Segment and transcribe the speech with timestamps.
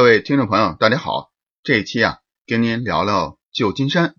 [0.00, 1.30] 各位听众朋友，大家好。
[1.62, 4.14] 这一期啊，跟您聊聊旧金山。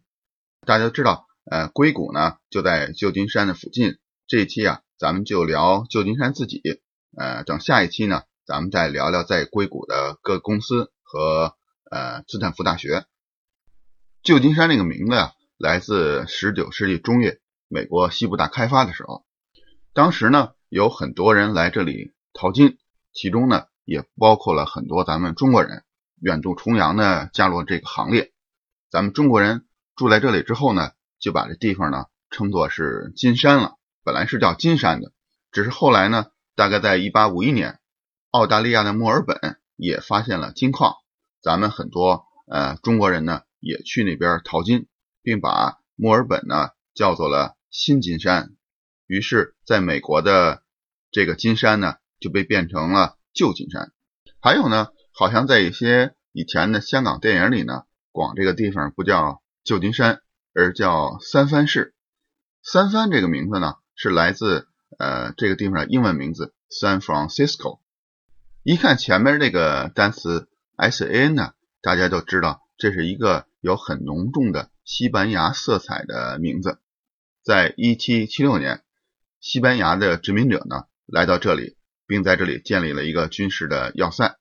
[0.63, 3.97] 大家都知道，呃，硅谷呢就在旧金山的附近。
[4.27, 6.61] 这一期啊，咱们就聊旧金山自己。
[7.17, 11.55] 呃，等下一期呢，咱们再聊聊在硅谷的各公司和
[11.89, 13.07] 呃斯坦福大学。
[14.21, 19.25] 旧金山这个名字啊，来自十九世纪中叶美国西部大开发的时候，
[19.93, 22.77] 当时呢有很多人来这里淘金，
[23.13, 25.83] 其中呢也包括了很多咱们中国人
[26.19, 28.31] 远渡重洋的加入这个行列。
[28.89, 33.75] 咱们中国人住在这里之后呢，就把这地方呢称作是金山了。
[34.03, 35.11] 本来是叫金山的，
[35.51, 37.79] 只是后来呢，大概在一八五一年，
[38.29, 40.95] 澳大利亚的墨尔本也发现了金矿，
[41.41, 43.41] 咱们很多呃中国人呢。
[43.63, 44.87] 也去那边淘金，
[45.21, 48.55] 并把墨尔本呢叫做了新金山。
[49.05, 50.63] 于是，在美国的
[51.11, 53.91] 这个金山呢就被变成了旧金山。
[54.39, 60.21] 还有呢，好像在一些以前的香港电影里呢，管这个地方不叫旧金山，
[60.53, 61.93] 而叫三藩市。
[62.63, 67.79] 三藩这个名字呢是来自呃这个地方的英文名字 San Francisco。
[68.63, 73.45] 一看前面这个单词 S A N 呢，大家就知道这是一个。
[73.63, 76.79] 有很浓重的西班牙色彩的名字，
[77.43, 78.81] 在一七七六年，
[79.39, 81.77] 西班牙的殖民者呢来到这里，
[82.11, 84.37] 并在这里建立了一个军事的要塞。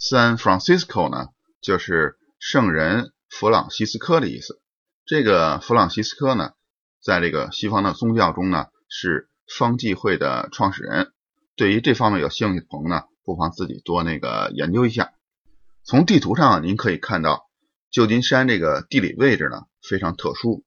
[0.00, 1.28] San Francisco 呢
[1.60, 4.60] 就是圣人弗朗西斯科的意思。
[5.06, 6.54] 这个弗朗西斯科呢，
[7.00, 11.12] 在这个西方的宗教中呢是方济会的创始人。
[11.54, 15.12] 对于这方面有兴趣的朋友呢，不妨自己多那个研究一下。
[15.84, 17.46] 从地图上您可以看到。
[17.90, 20.62] 旧金山这个地理位置呢非常特殊，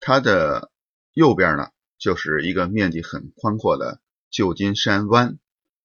[0.00, 0.70] 它的
[1.12, 5.36] 右边呢就是一个面积很宽阔的旧金山湾，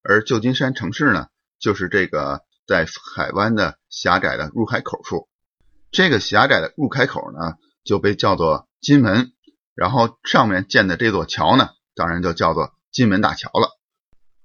[0.07, 1.27] 而旧金山城市呢
[1.59, 5.27] 就是这个在海湾的狭窄的入海口处。
[5.91, 9.33] 这个狭窄的入海口呢就被叫做金门，
[9.75, 13.77] 然后上面建的这座桥呢当然就叫做金门大桥了。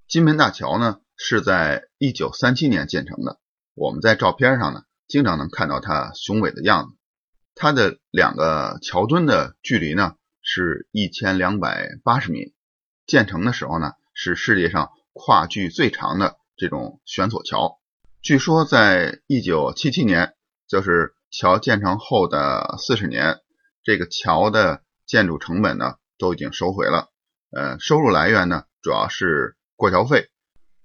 [0.09, 3.39] 金门大桥呢是在一九三七年建成的，
[3.75, 4.83] 我们在照片上呢。
[5.09, 6.97] 经常能看到它雄伟的样子。
[7.55, 12.55] 它的两个桥墩的距离呢是一千两百八十米。
[13.05, 17.79] 建成的时候呢是世界上跨距最长的这种悬索桥。
[18.21, 20.35] 据说在一九七七年，
[20.69, 23.41] 就是桥建成后的四十年，
[23.83, 27.11] 这个桥的建筑成本呢都已经收回了。
[27.51, 30.29] 呃，收入来源呢主要是过桥费。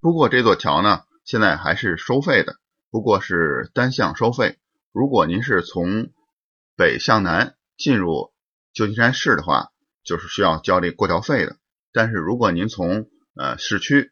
[0.02, 2.58] 不过这座桥呢现在还是收费的。
[2.90, 4.58] 不过是单向收费。
[4.94, 6.10] 如果您是从
[6.76, 8.32] 北向南进入
[8.74, 9.72] 旧金山市的话，
[10.04, 11.58] 就是需要交这过桥费的。
[11.92, 14.10] 但是如果您从呃市区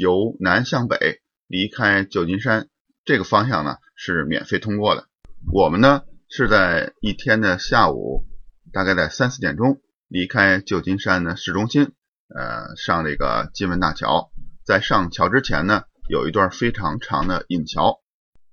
[0.00, 2.68] 由南向北离开旧金山
[3.04, 5.08] 这个方向呢，是免费通过的。
[5.52, 8.24] 我们呢是在一天的下午，
[8.72, 11.92] 大概在三四点钟离开旧金山的市中心，
[12.28, 14.30] 呃，上这个金门大桥。
[14.64, 18.00] 在上桥之前呢，有一段非常长的引桥。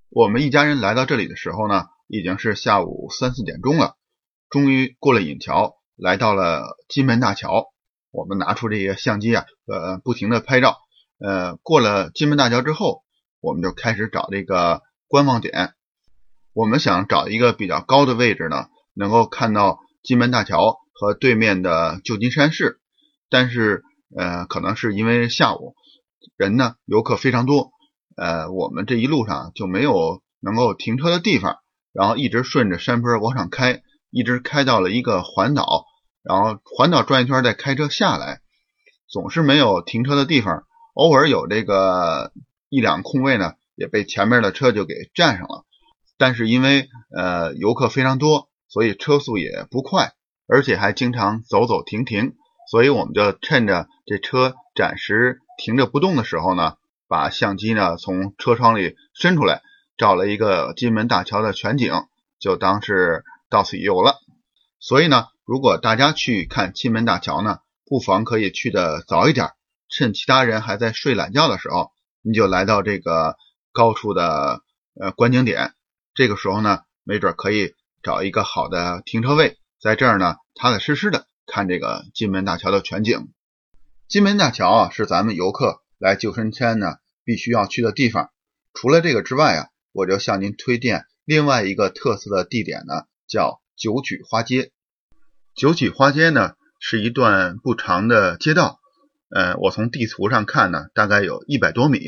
[0.09, 3.95] 我们一家人来到这里的时候呢，已经是下午三四点钟了。
[4.49, 7.67] 终于过了引桥，来到了金门大桥。
[8.11, 10.77] 我们拿出这个相机啊，呃，不停的拍照。
[11.23, 13.03] 呃，过了金门大桥之后，
[13.39, 15.73] 我们就开始找这个观望点。
[16.53, 22.79] 我们想找一个比较高的位置呢，能够看到金门大桥和对面的旧金山市。
[23.29, 23.83] 但是，
[24.17, 25.75] 呃，可能是因为下午
[26.35, 27.71] 人呢，游客非常多。
[28.17, 31.59] 呃，我们这一路上就没有能够停车的地方，
[31.93, 35.85] 然后一直顺着山坡往上开，一直开到了一个环岛，
[36.23, 38.41] 然后环岛转一圈再开车下来，
[39.07, 42.31] 总是没有停车的地方，偶尔有这个
[42.69, 45.65] 一两空位呢，也被前面的车就给占上了。
[46.17, 50.13] 但是因为呃游客非常多，所以车速也不快，
[50.47, 52.35] 而且还经常走走停停，
[52.69, 56.75] 所以我们就趁着这车暂时停着不动的时候呢。
[57.07, 59.61] 把相机呢从车窗里伸出来，
[59.97, 61.91] 照了一个金门大桥的全景，
[62.39, 64.15] 就当是到此一游了。
[64.79, 69.49] 所以呢，如果大家去看金门大桥呢，不妨可以去的早一点，
[69.91, 71.91] 趁其他人还在睡懒觉的时候，
[72.23, 73.35] 你就来到这个
[73.71, 74.61] 高处的
[74.99, 75.73] 呃观景点。
[76.15, 83.27] 这个时候呢，没准可以找一个好的停车位，在这儿呢踏踏实实的看这个金门大桥的全景。
[84.07, 86.95] 金门大桥啊，是咱们游客来救生圈呢。
[87.23, 88.31] 必须要去的地方，
[88.73, 94.71] 除了这个之外啊，我就向您推荐另外一个特色的地点呢，叫九曲花街。
[95.53, 98.79] 九曲花街呢是一段不长的街道，
[99.33, 101.99] 呃，我从地图上看呢，大概有一百多米，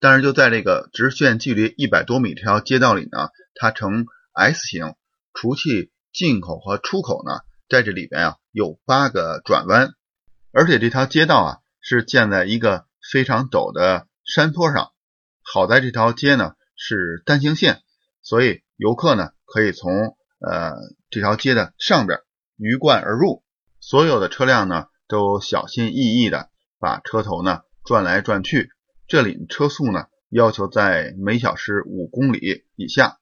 [0.00, 4.94] 但是就在这个直线距离一百多米这条街道里呢，它呈 S 型，
[5.32, 9.92] 除去进口和出口呢，在这里边啊有八个转弯，
[10.52, 14.92] 而且这条街道啊是建在一个非常陡的山坡上。
[15.42, 17.80] 好在这条街呢是单行线，
[18.20, 20.74] 所以游客呢可以从呃
[21.08, 22.18] 这条街的上边
[22.58, 23.42] 鱼贯而入，
[23.80, 28.70] 所有的车辆呢都小心翼翼的把车头呢转来转去。
[29.06, 33.18] 这里车速呢要求在每小时五公里以下，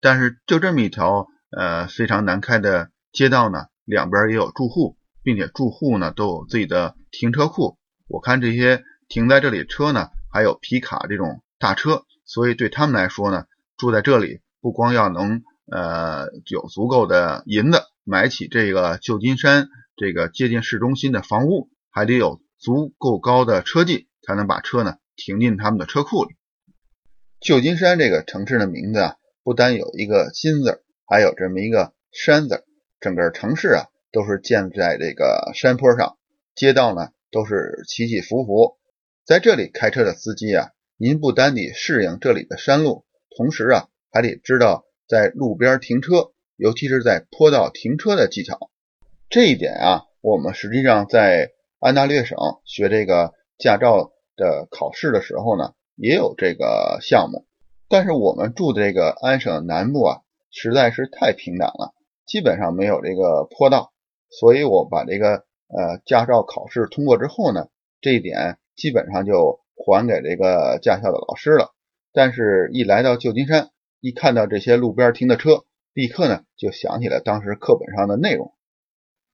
[0.00, 7.78] 但是就这么一条呃非常难开的街道呢，两边也有住户，并且住户呢都有自己的停车库。
[8.08, 13.44] 我看这些停在这里车呢，还有皮卡这种大车，所以对他们来说呢，
[13.76, 24.98] 住在这里不光要能呃有足够的银子买起这个旧金山这个接近市中心的房屋，还得有足够高的车技才能把车呢。
[25.20, 26.36] 停进他们的车库里。
[27.40, 32.64] 旧金山这个城市的名字啊，不单有一个“金”字，还有这么一个“山”字。
[33.00, 36.18] 整个城市啊，都是建在这个山坡上，
[36.54, 38.78] 街道呢都是起起伏伏。
[39.24, 43.04] 在这里开车的司机啊，您不单得适应这里的山路，
[43.36, 48.70] 同时啊，还得知道在路边停车，尤其是在坡道停车的技巧。
[49.28, 54.12] 这一点啊，我们实际上在安大略省学这个驾照。
[54.40, 57.44] 的考试的时候呢，也有这个项目，
[57.88, 60.22] 但是我们住的这个安省南部啊，
[60.52, 61.92] 实在是太平坦了，
[62.24, 63.92] 基本上没有这个坡道，
[64.30, 67.66] 所以我把这个呃驾照考试通过之后呢，
[68.00, 71.74] 这一点基本上就还给这个驾校的老师了。
[72.12, 73.70] 但是，一来到旧金山，
[74.00, 78.54] 一看到这些路边停的车，立刻呢就想起了当时课本上的内容。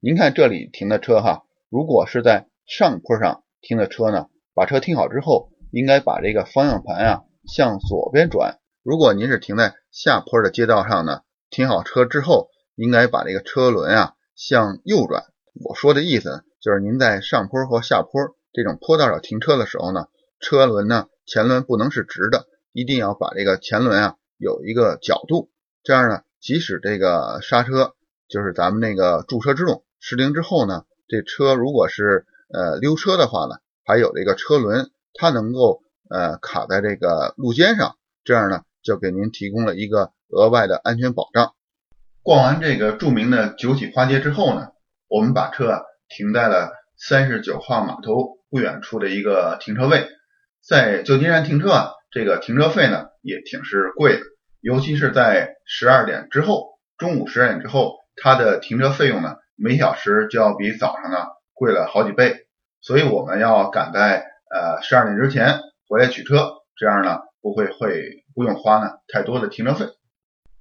[0.00, 1.44] 您看这里停的车哈，
[1.74, 4.28] 如果是在上坡上停的车呢？
[4.54, 8.60] 把车停好之后，应该把这个方向盘啊向左边转。
[8.84, 15.24] 如果您是停在下坡的街道上呢，停好车之后，应该把这个车轮啊向右转。
[15.64, 18.22] 我说的意思就是您在上坡或下坡
[18.52, 20.06] 这种坡道上停车的时候呢，
[20.38, 25.50] 车轮呢前轮不能是直的，一定要把这个前轮啊有一个角度。
[25.82, 27.96] 这样呢，即使这个刹车
[28.28, 33.56] 就是咱们那个驻车制动失灵之后呢，这车如果是呃溜车的话呢。
[33.86, 41.52] 还有这个车轮，它能够呃卡在这个路肩上，这样呢就给您提供了一个额外的安全保障。
[42.22, 44.68] 逛完这个著名的九曲花街之后呢，
[45.06, 50.08] 我们把车啊停在了三十九号码头不远处的一个停车位。
[50.66, 54.22] 在旧金山停车啊，这个停车费呢也挺是贵的，
[54.62, 61.18] 尤其是在十二点之后，中午十二点之后，它的停车费用呢每小时就要比早上呢
[61.52, 62.46] 贵了好几倍。
[62.80, 69.86] 所以我们要赶在呃十二点之前回来取车，这样呢不会会不用花呢太多的停车费。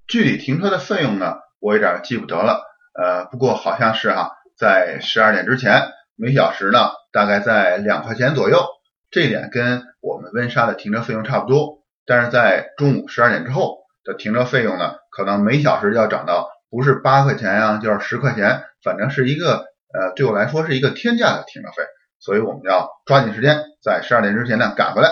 [0.07, 2.61] 具体停车的费用呢，我有点记不得了，
[2.93, 5.81] 呃不过好像是哈，在十二点之前
[6.15, 8.65] 每小时呢大概在两块钱左右，
[9.11, 11.83] 这点跟我们温莎的停车费用差不多。
[12.05, 21.83] 但是在中午十二点之后的停车费用呢，可能每小时要涨到不是八块钱呀，就是十块钱，反正是一个呃对我来说是一个天价的停车费。
[22.17, 25.11] 所以我们要抓紧时间，在十二点之前呢赶回来。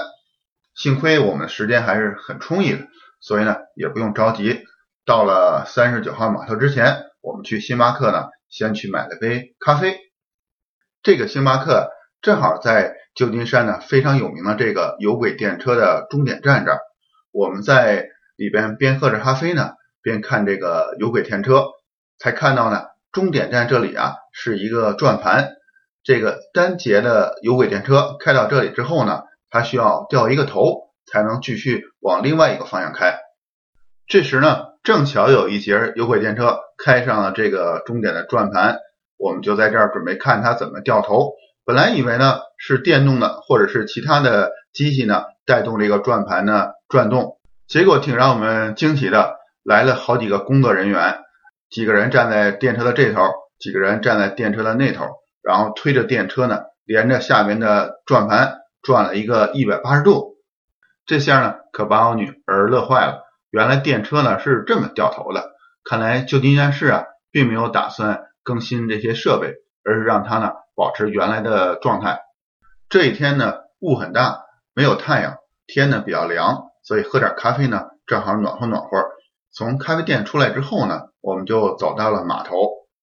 [0.74, 2.88] 幸亏我们时间还是很充裕的，
[3.20, 4.64] 所以呢也不用着急。
[5.06, 10.00] 到了三十九号码头之前，我们去星巴克呢先去买了杯咖啡。
[11.04, 11.92] 这个星巴克
[12.24, 16.80] 正好在旧金山呢非常有名的这个有轨电车的终点站这儿。
[17.32, 21.66] 我们在里边边喝着咖啡呢，边看这个有轨电车，
[22.18, 25.54] 才看到呢终点站这里啊是一个转盘。
[26.04, 33.20] 这个单节的有轨电车开到这里之后呢，它需要掉一个头才能继续往另外一个方向开。
[34.08, 38.80] 这时呢，正巧有一节有轨电车开上了这个终点的转盘，
[39.18, 41.34] 我们就在这儿准备看它怎么掉头。
[41.64, 51.20] 本来以为呢是电动的或者是其他的机器呢带动这个转盘呢转动，结果挺让我们惊奇的，来了好几个工作人员，
[51.70, 53.22] 几个人站在电车的这头，
[53.60, 55.06] 几个人站在电车的那头。
[55.44, 60.36] 然后推着电车呢，连着下面的转盘转了一个一百八十度，
[61.08, 63.24] 这下呢可把我女儿乐坏了。
[63.50, 65.50] 原来电车呢是这么掉头的，
[65.84, 72.20] 看来旧金山市啊并没有打算更新这些设备，而是让它呢保持原来的状态。
[72.88, 74.44] 这一天呢雾很大，
[74.76, 78.90] 没有太阳，天呢比较凉，所以喝点咖啡呢正好暖和暖和。
[79.52, 82.56] 从咖啡店出来之后呢，我们就走到了码头，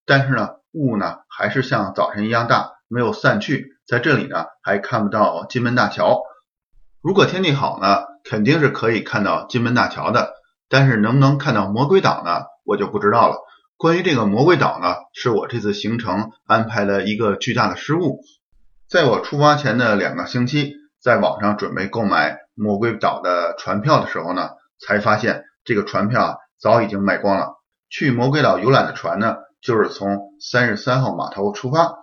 [0.06, 0.50] 但是呢。
[0.74, 3.78] 雾呢还是像早晨一样大，没有散去。
[3.86, 6.20] 在这里呢还看不到金门大桥。
[7.00, 10.34] 如果天气好呢，肯定是可以看到金门大桥的，
[10.68, 12.42] 但是能不能看到魔鬼岛呢？
[12.64, 13.38] 我就不知道了。
[13.78, 18.20] 关于这个魔鬼岛呢，是我这次行程安排了一个巨大的失误。
[18.88, 27.58] 在我出发前的两个星期，在网上准备购买魔鬼岛的船票的时候呢，才发现这个船票啊早已经卖光了。
[27.90, 31.98] 去魔鬼岛游览的船呢，就是从三十三号码头出发，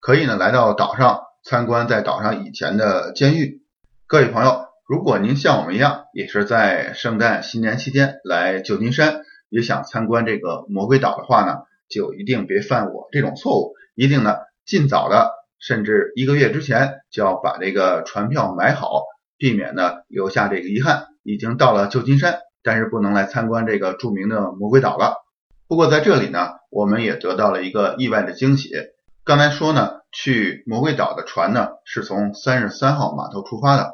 [0.00, 3.60] 可以呢来到岛上参观在岛上以前的监狱。
[4.06, 4.64] 各位朋友。
[4.88, 19.04] 如果您像我们一样，也是在圣诞新年期间来旧金山，也想参观这个魔鬼岛的话呢，就一定别犯我这种错误，一定呢尽早的，甚至一个月之前就要把这个船票买好，
[19.38, 21.06] 避免呢留下这个遗憾。
[21.22, 25.16] 已经到了旧金山，但是不能来参观这个著名的魔鬼岛了。
[25.68, 28.70] 不过在这里呢，我们也得到了一个意外的惊喜。
[29.24, 33.92] 刚才说呢，去魔鬼岛的船呢是从三十三号码头出发的。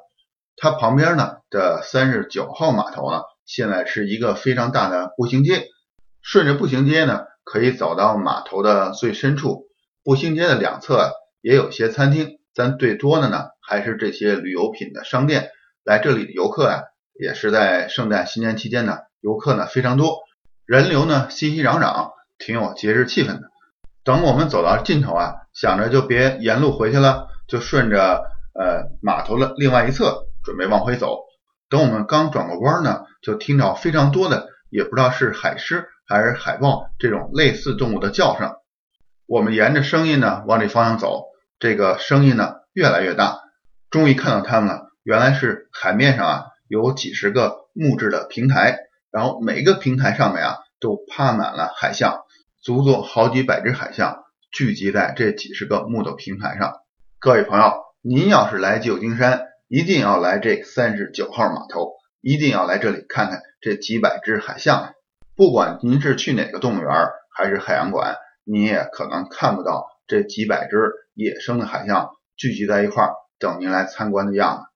[0.57, 5.67] 它旁边呢的三十九号码头呢，现在是一个非常大的步行街，
[6.21, 9.69] 顺着步行街呢，可以走到码头的最深处。
[10.03, 15.51] 步行街的两侧也有些餐厅，但最多的呢还是这些旅游品的商店。
[15.85, 16.83] 来这里的游客啊，
[17.19, 20.21] 也是在圣诞新年期间呢，游客呢非常多，
[20.65, 23.51] 人流呢熙熙攘攘，挺有节日气氛的。
[24.05, 28.23] 等我们走到尽头啊，想着就别沿路回去了，就顺着
[28.55, 30.25] 呃码头的另外一侧。
[30.45, 31.25] 准备往回走，
[31.69, 38.55] 等我们刚转过弯呢，就听到非常多的，也不知道是海狮还是海豹这种类似动物的叫声。
[39.27, 41.25] 我们沿着声音呢往这方向走，
[41.59, 43.41] 这个声音呢越来越大，
[43.91, 44.87] 终于看到它们了。
[45.03, 48.79] 原来是海面上啊有几十个木质的平台，
[49.11, 52.21] 然后每个平台上面啊都趴满了海象，
[52.63, 56.75] 足足好几百只海象聚集在这几十个木头平台上。
[57.19, 57.73] 各位朋友，
[58.03, 64.93] 您要是来旧金山，一定要来这三十九号码头，一定要来这里看看这几百只海象。
[65.35, 66.91] 不管您是去哪个动物园
[67.35, 73.09] 还是海洋馆，你也可能看不到这几百只野生的海象聚集在一块
[73.39, 74.68] 等您来参观的样子。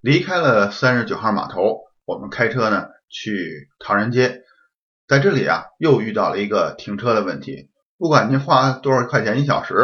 [0.00, 4.42] 离开了三十九号码头，我们开车呢去唐人街，
[5.06, 7.70] 在这里啊又遇到了一个停车的问题。
[7.98, 9.74] 不管您花多少块钱一小时，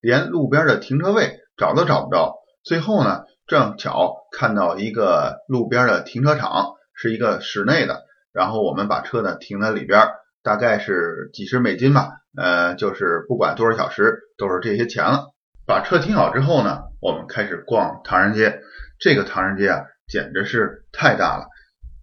[0.00, 2.34] 连路边的停车位找都找不着。
[2.62, 3.24] 最后呢。
[3.46, 10.08] 正巧看到一个路边的停车场，是一个室内的，然后我们把车呢停在里边，
[10.42, 15.33] 大概是几十美金吧，呃，就是不管多少小时都是这些钱了。
[15.66, 18.60] 把车停好之后呢，我们开始逛唐人街。
[18.98, 21.46] 这个唐人街啊，简直是太大了，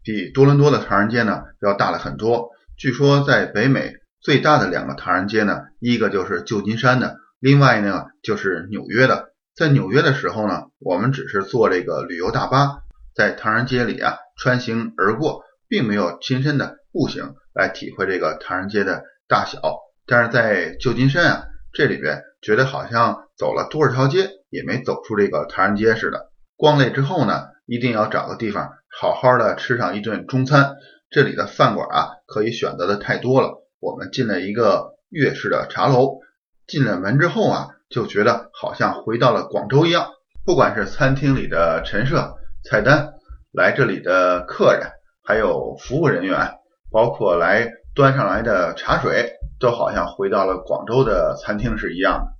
[0.03, 2.49] 比多伦多的唐人街呢要大了很多。
[2.77, 9.31] 据说在北美最大的两个唐人街呢，一个就是旧金山的，另外呢就是纽约的。
[9.55, 12.79] 在纽约的时候呢，我们只是坐这个旅游大巴，
[13.15, 19.59] 在唐人街里啊穿行而过，并没有亲身的步行来体会这个唐人街的大小。
[20.07, 26.29] 但是在旧金山啊，这里边觉得好像走了多少条街也没走出这个唐人街似的。
[26.57, 30.75] 逛累之后呢，一定要找个地方好好的吃上一顿中餐。
[31.09, 33.63] 这里的饭馆啊可以选择的太多了。
[33.79, 36.19] 我们进了一个粤式的茶楼，
[36.67, 37.67] 进了门之后啊。
[37.91, 40.07] 就觉得好像回到了广州一样，
[40.45, 43.15] 不管是餐厅里的陈设、菜单，
[43.51, 44.89] 来这里的客人，
[45.25, 46.53] 还有服务人员，
[46.89, 52.31] 包括来端上来的茶水，都好像回到了广州的餐厅是一样的。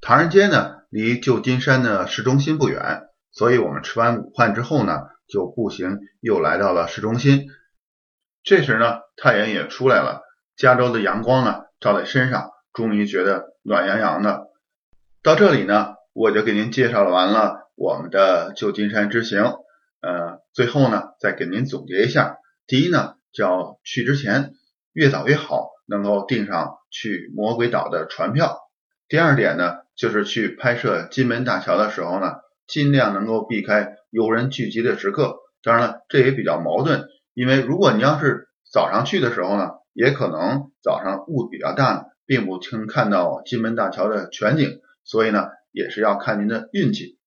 [0.00, 7.48] 唐人街呢，离旧金山的市中心不远，所以我们吃完午饭之后呢，就步行又来到了市中心。
[8.42, 10.22] 这时呢，太阳也出来了，
[10.56, 14.48] 加州的阳光呢照在身上，终于觉得暖洋洋的。
[15.22, 19.42] 到这里呢，我就给您介绍完了我们的旧金山之行。
[20.00, 24.52] 呃，最后呢，再给您总结一下：第一呢，叫去之前
[24.94, 28.60] 越早越好，能够订上去魔鬼岛的船票；
[29.08, 32.34] 第二点呢，就是去拍摄金门大桥的时候呢，
[32.66, 35.36] 尽量能够避开游人聚集的时刻。
[35.62, 44.80] 当然了，这也比较矛盾，因为如果你要是早上去的时候呢，也可能早上雾比较大，并不能看到金门大桥的全景。
[45.02, 47.18] 所以呢，也是要看您的运气。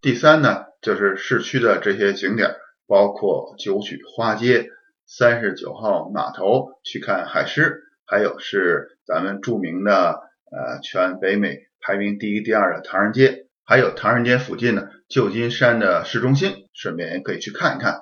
[0.00, 4.68] 第三呢，就是市区的这些景点，包括九曲花街、
[5.12, 10.20] 三十九号码头去看海狮，还有是咱们著名的
[10.52, 17.98] 呃全北美排名第一、第二的唐人街，还有唐人街附近的旧金山的市中心，顺便也可以去看一看。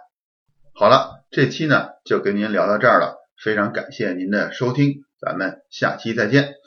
[0.75, 6.58] 好了，这期呢就跟您聊到这儿了，非常感谢您的收听，咱们下期再见。